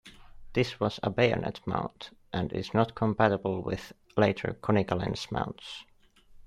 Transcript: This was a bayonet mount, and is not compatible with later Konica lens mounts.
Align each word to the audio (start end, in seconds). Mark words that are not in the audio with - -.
This 0.53 0.79
was 0.79 0.99
a 1.03 1.11
bayonet 1.11 1.59
mount, 1.67 2.09
and 2.33 2.51
is 2.53 2.73
not 2.73 2.95
compatible 2.95 3.61
with 3.61 3.93
later 4.17 4.57
Konica 4.59 4.97
lens 4.97 5.31
mounts. 5.31 5.85